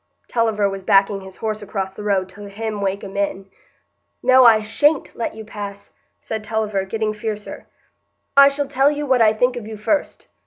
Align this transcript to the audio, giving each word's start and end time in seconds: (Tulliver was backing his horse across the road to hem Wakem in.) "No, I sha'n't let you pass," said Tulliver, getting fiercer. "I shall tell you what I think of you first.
(Tulliver 0.27 0.67
was 0.67 0.83
backing 0.83 1.21
his 1.21 1.35
horse 1.37 1.61
across 1.61 1.93
the 1.93 2.01
road 2.01 2.27
to 2.29 2.49
hem 2.49 2.81
Wakem 2.81 3.15
in.) 3.15 3.51
"No, 4.23 4.45
I 4.45 4.61
sha'n't 4.63 5.15
let 5.15 5.35
you 5.35 5.45
pass," 5.45 5.93
said 6.19 6.43
Tulliver, 6.43 6.85
getting 6.85 7.13
fiercer. 7.13 7.67
"I 8.35 8.47
shall 8.47 8.67
tell 8.67 8.89
you 8.89 9.05
what 9.05 9.21
I 9.21 9.31
think 9.31 9.55
of 9.57 9.67
you 9.67 9.77
first. 9.77 10.27